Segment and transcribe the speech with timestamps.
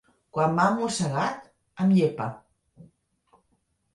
[0.35, 1.43] Quan m'ha mossegat,
[1.85, 2.27] em llepa.